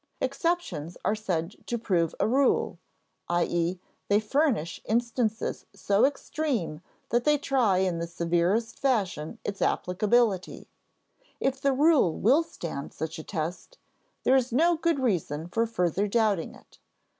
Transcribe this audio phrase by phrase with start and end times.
[0.19, 2.79] Exceptions are said to prove a rule;
[3.29, 3.77] i.e.
[4.07, 10.67] they furnish instances so extreme that they try in the severest fashion its applicability;
[11.39, 13.77] if the rule will stand such a test,
[14.23, 16.79] there is no good reason for further doubting it.